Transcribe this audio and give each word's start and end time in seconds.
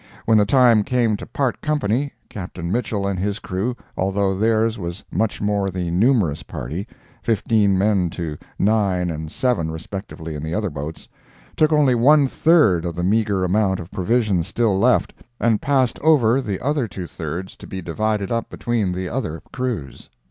When 0.25 0.39
the 0.39 0.47
time 0.47 0.83
came 0.83 1.15
to 1.17 1.27
part 1.27 1.61
company, 1.61 2.11
Captain 2.27 2.71
Mitchell 2.71 3.05
and 3.05 3.19
his 3.19 3.37
crew, 3.37 3.75
although 3.95 4.33
theirs 4.33 4.79
was 4.79 5.03
much 5.11 5.37
the 5.37 5.45
more 5.45 5.69
numerous 5.71 6.41
party 6.41 6.87
(fifteen 7.21 7.77
men 7.77 8.09
to 8.09 8.35
nine 8.57 9.11
and 9.11 9.31
seven 9.31 9.69
respectively 9.69 10.33
in 10.33 10.41
the 10.41 10.55
other 10.55 10.71
boats), 10.71 11.07
took 11.55 11.71
only 11.71 11.93
one 11.93 12.27
third 12.27 12.83
of 12.83 12.95
the 12.95 13.03
meager 13.03 13.43
amount 13.43 13.79
of 13.79 13.91
provisions 13.91 14.47
still 14.47 14.75
left, 14.75 15.13
and 15.39 15.61
passed 15.61 15.99
over 15.99 16.41
the 16.41 16.59
other 16.61 16.87
two 16.87 17.05
thirds 17.05 17.55
to 17.57 17.67
be 17.67 17.79
divided 17.79 18.31
up 18.31 18.49
between 18.49 18.93
the 18.93 19.07
other 19.07 19.43
crews. 19.53 20.09